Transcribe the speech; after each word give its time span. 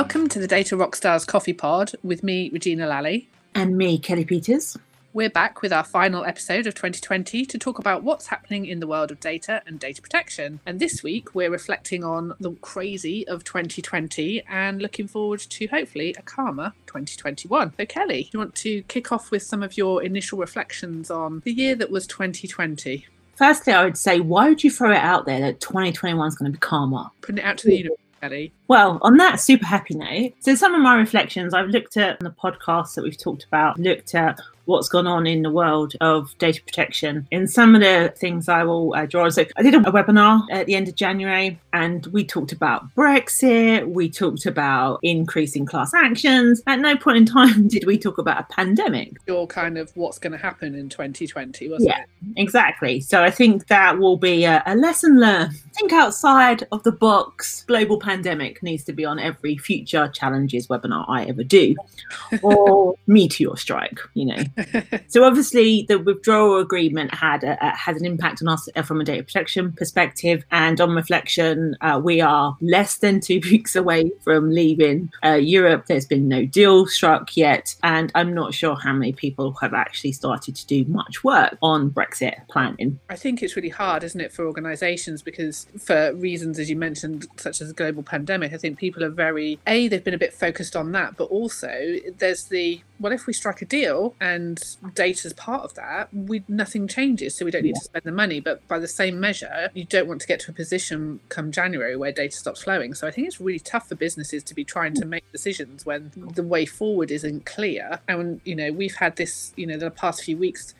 Welcome 0.00 0.28
to 0.28 0.38
the 0.38 0.46
Data 0.46 0.76
Rockstars 0.76 1.26
Coffee 1.26 1.52
Pod 1.52 1.90
with 2.04 2.22
me, 2.22 2.50
Regina 2.50 2.86
Lally. 2.86 3.28
And 3.56 3.76
me, 3.76 3.98
Kellie 3.98 4.24
Peters. 4.24 4.78
We're 5.12 5.28
back 5.28 5.60
with 5.60 5.72
our 5.72 5.82
final 5.82 6.24
episode 6.24 6.68
of 6.68 6.76
2020 6.76 7.44
to 7.44 7.58
talk 7.58 7.80
about 7.80 8.04
what's 8.04 8.28
happening 8.28 8.66
in 8.66 8.78
the 8.78 8.86
world 8.86 9.10
of 9.10 9.18
data 9.18 9.60
and 9.66 9.80
data 9.80 10.00
protection. 10.00 10.60
And 10.64 10.78
this 10.78 11.02
week, 11.02 11.34
we're 11.34 11.50
reflecting 11.50 12.04
on 12.04 12.32
the 12.38 12.52
crazy 12.60 13.26
of 13.26 13.42
2020 13.42 14.44
and 14.48 14.80
looking 14.80 15.08
forward 15.08 15.40
to 15.40 15.66
hopefully 15.66 16.14
a 16.16 16.22
calmer 16.22 16.74
2021. 16.86 17.74
So, 17.76 17.84
Kellie, 17.84 18.22
do 18.22 18.30
you 18.34 18.38
want 18.38 18.54
to 18.54 18.82
kick 18.82 19.10
off 19.10 19.32
with 19.32 19.42
some 19.42 19.64
of 19.64 19.76
your 19.76 20.04
initial 20.04 20.38
reflections 20.38 21.10
on 21.10 21.42
the 21.44 21.52
year 21.52 21.74
that 21.74 21.90
was 21.90 22.06
2020? 22.06 23.04
Firstly, 23.34 23.72
I 23.72 23.82
would 23.82 23.98
say, 23.98 24.20
why 24.20 24.48
would 24.48 24.62
you 24.62 24.70
throw 24.70 24.92
it 24.92 24.98
out 24.98 25.26
there 25.26 25.40
that 25.40 25.60
2021 25.60 26.28
is 26.28 26.36
going 26.36 26.52
to 26.52 26.56
be 26.56 26.60
calmer? 26.60 27.06
Putting 27.20 27.38
it 27.38 27.44
out 27.44 27.58
to 27.58 27.66
the 27.66 27.78
universe. 27.78 27.98
Kellie. 28.20 28.52
Well, 28.68 28.98
on 29.02 29.16
that 29.18 29.40
super 29.40 29.66
happy 29.66 29.94
note, 29.94 30.32
so 30.40 30.54
some 30.54 30.74
of 30.74 30.80
my 30.80 30.96
reflections 30.96 31.54
I've 31.54 31.68
looked 31.68 31.96
at 31.96 32.20
the 32.20 32.30
podcasts 32.30 32.94
that 32.94 33.04
we've 33.04 33.18
talked 33.18 33.44
about, 33.44 33.78
looked 33.78 34.14
at 34.14 34.40
what's 34.68 34.88
gone 34.88 35.06
on 35.06 35.26
in 35.26 35.42
the 35.42 35.50
world 35.50 35.94
of 36.02 36.36
data 36.38 36.62
protection. 36.62 37.26
In 37.30 37.48
some 37.48 37.74
of 37.74 37.80
the 37.80 38.12
things 38.16 38.48
I 38.48 38.64
will 38.64 38.94
uh, 38.94 39.06
draw, 39.06 39.28
so 39.30 39.46
I 39.56 39.62
did 39.62 39.74
a, 39.74 39.78
a 39.78 39.92
webinar 39.92 40.42
at 40.50 40.66
the 40.66 40.76
end 40.76 40.88
of 40.88 40.94
January 40.94 41.58
and 41.72 42.04
we 42.08 42.22
talked 42.22 42.52
about 42.52 42.94
Brexit, 42.94 43.88
we 43.88 44.10
talked 44.10 44.44
about 44.44 45.00
increasing 45.02 45.64
class 45.64 45.94
actions. 45.94 46.62
At 46.66 46.80
no 46.80 46.96
point 46.96 47.16
in 47.16 47.24
time 47.24 47.66
did 47.68 47.86
we 47.86 47.98
talk 47.98 48.18
about 48.18 48.40
a 48.40 48.52
pandemic. 48.52 49.16
Your 49.26 49.46
kind 49.46 49.78
of 49.78 49.90
what's 49.96 50.18
going 50.18 50.32
to 50.32 50.38
happen 50.38 50.74
in 50.74 50.90
2020, 50.90 51.70
wasn't 51.70 51.88
yeah, 51.88 52.02
it? 52.02 52.08
exactly. 52.36 53.00
So 53.00 53.24
I 53.24 53.30
think 53.30 53.68
that 53.68 53.98
will 53.98 54.18
be 54.18 54.44
a, 54.44 54.62
a 54.66 54.76
lesson 54.76 55.18
learned. 55.18 55.54
Think 55.74 55.92
outside 55.92 56.66
of 56.72 56.82
the 56.82 56.92
box. 56.92 57.64
Global 57.66 57.98
pandemic 57.98 58.62
needs 58.62 58.84
to 58.84 58.92
be 58.92 59.06
on 59.06 59.18
every 59.18 59.56
future 59.56 60.08
challenges 60.08 60.66
webinar 60.66 61.06
I 61.08 61.24
ever 61.24 61.44
do, 61.44 61.74
or 62.42 62.96
meteor 63.06 63.56
strike. 63.56 63.98
You 64.12 64.26
know. 64.26 64.44
so 65.08 65.24
obviously 65.24 65.84
the 65.88 65.98
withdrawal 65.98 66.58
agreement 66.58 67.14
had 67.14 67.44
a, 67.44 67.58
a, 67.64 67.74
an 67.86 68.04
impact 68.04 68.42
on 68.42 68.48
us 68.48 68.68
from 68.84 69.00
a 69.00 69.04
data 69.04 69.22
protection 69.22 69.72
perspective, 69.72 70.44
and 70.50 70.80
on 70.80 70.90
reflection, 70.94 71.76
uh, 71.80 72.00
we 72.02 72.20
are 72.20 72.56
less 72.60 72.98
than 72.98 73.20
two 73.28 73.40
weeks 73.44 73.74
away 73.76 74.10
from 74.22 74.50
leaving 74.50 75.10
uh, 75.24 75.34
Europe. 75.34 75.86
There's 75.86 76.06
been 76.06 76.28
no 76.28 76.44
deal 76.44 76.86
struck 76.86 77.36
yet, 77.36 77.74
and 77.82 78.12
I'm 78.14 78.34
not 78.34 78.54
sure 78.54 78.76
how 78.76 78.92
many 78.92 79.12
people 79.12 79.54
have 79.60 79.74
actually 79.74 80.12
started 80.12 80.56
to 80.56 80.66
do 80.66 80.84
much 80.86 81.24
work 81.24 81.56
on 81.62 81.90
Brexit 81.90 82.46
planning. 82.48 82.98
I 83.08 83.16
think 83.16 83.42
it's 83.42 83.56
really 83.56 83.68
hard, 83.68 84.04
isn't 84.04 84.20
it, 84.20 84.32
for 84.32 84.46
organisations 84.46 85.22
because 85.22 85.66
for 85.78 86.14
reasons 86.14 86.58
as 86.58 86.70
you 86.70 86.76
mentioned, 86.76 87.26
such 87.36 87.60
as 87.60 87.70
a 87.70 87.74
global 87.74 88.02
pandemic, 88.02 88.52
I 88.52 88.56
think 88.56 88.78
people 88.78 89.04
are 89.04 89.10
very 89.10 89.58
a 89.66 89.88
they've 89.88 90.04
been 90.04 90.14
a 90.14 90.18
bit 90.18 90.32
focused 90.32 90.76
on 90.76 90.92
that, 90.92 91.16
but 91.16 91.24
also 91.24 91.96
there's 92.18 92.44
the 92.44 92.80
what 92.98 93.12
if 93.12 93.26
we 93.26 93.32
strike 93.32 93.62
a 93.62 93.64
deal 93.64 94.14
and 94.20 94.47
data's 94.94 95.32
part 95.32 95.62
of 95.62 95.74
that 95.74 96.08
we 96.12 96.42
nothing 96.48 96.86
changes 96.88 97.34
so 97.34 97.44
we 97.44 97.50
don't 97.50 97.62
need 97.62 97.70
yeah. 97.70 97.80
to 97.80 97.84
spend 97.84 98.04
the 98.04 98.12
money. 98.12 98.40
But 98.40 98.66
by 98.68 98.78
the 98.78 98.88
same 98.88 99.20
measure 99.20 99.70
you 99.74 99.84
don't 99.84 100.08
want 100.08 100.20
to 100.20 100.26
get 100.26 100.40
to 100.40 100.50
a 100.50 100.54
position 100.54 101.20
come 101.28 101.52
january 101.52 101.96
where 101.96 102.12
data 102.12 102.36
stops 102.36 102.62
flowing. 102.62 102.94
So 102.94 103.06
i 103.06 103.10
think 103.10 103.26
it's 103.26 103.40
really 103.40 103.58
tough 103.58 103.88
for 103.88 103.94
businesses 103.94 104.42
to 104.44 104.54
be 104.54 104.64
trying 104.64 104.94
to 104.94 105.04
make 105.04 105.30
decisions 105.32 105.84
when 105.84 106.10
mm. 106.10 106.34
the 106.34 106.42
way 106.42 106.66
forward 106.66 107.10
isn't 107.10 107.46
clear. 107.46 108.00
And 108.08 108.40
you 108.44 108.54
know 108.54 108.72
we've 108.72 108.96
had 108.96 109.16
this 109.16 109.52
you 109.56 109.66
know 109.66 109.76
the 109.76 109.90
past 109.90 110.24
few 110.24 110.36
weeks 110.36 110.74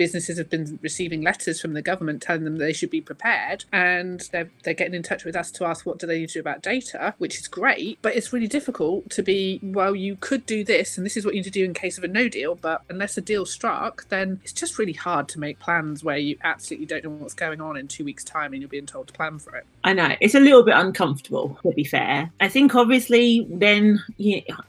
businesses 0.00 0.38
have 0.38 0.48
been 0.48 0.78
receiving 0.80 1.20
letters 1.20 1.60
from 1.60 1.74
the 1.74 1.82
government 1.82 2.22
telling 2.22 2.44
them 2.44 2.56
they 2.56 2.72
should 2.72 2.88
be 2.88 3.02
prepared 3.02 3.66
and 3.70 4.30
they're, 4.32 4.48
they're 4.62 4.72
getting 4.72 4.94
in 4.94 5.02
touch 5.02 5.26
with 5.26 5.36
us 5.36 5.50
to 5.50 5.62
ask 5.62 5.84
what 5.84 5.98
do 5.98 6.06
they 6.06 6.20
need 6.20 6.28
to 6.30 6.32
do 6.32 6.40
about 6.40 6.62
data 6.62 7.14
which 7.18 7.38
is 7.38 7.46
great 7.46 7.98
but 8.00 8.16
it's 8.16 8.32
really 8.32 8.48
difficult 8.48 9.10
to 9.10 9.22
be 9.22 9.60
well 9.62 9.94
you 9.94 10.16
could 10.16 10.46
do 10.46 10.64
this 10.64 10.96
and 10.96 11.04
this 11.04 11.18
is 11.18 11.26
what 11.26 11.34
you 11.34 11.40
need 11.40 11.44
to 11.44 11.50
do 11.50 11.66
in 11.66 11.74
case 11.74 11.98
of 11.98 12.04
a 12.04 12.08
no 12.08 12.30
deal 12.30 12.54
but 12.54 12.80
unless 12.88 13.18
a 13.18 13.20
deal 13.20 13.44
struck 13.44 14.08
then 14.08 14.40
it's 14.42 14.54
just 14.54 14.78
really 14.78 14.94
hard 14.94 15.28
to 15.28 15.38
make 15.38 15.58
plans 15.58 16.02
where 16.02 16.16
you 16.16 16.34
absolutely 16.44 16.86
don't 16.86 17.04
know 17.04 17.10
what's 17.10 17.34
going 17.34 17.60
on 17.60 17.76
in 17.76 17.86
two 17.86 18.02
weeks 18.02 18.24
time 18.24 18.54
and 18.54 18.62
you're 18.62 18.70
being 18.70 18.86
told 18.86 19.06
to 19.06 19.12
plan 19.12 19.38
for 19.38 19.54
it 19.54 19.66
i 19.84 19.92
know 19.92 20.14
it's 20.20 20.34
a 20.34 20.40
little 20.40 20.62
bit 20.62 20.74
uncomfortable 20.76 21.58
to 21.62 21.70
be 21.72 21.84
fair 21.84 22.30
i 22.40 22.48
think 22.48 22.74
obviously 22.74 23.46
then 23.50 24.02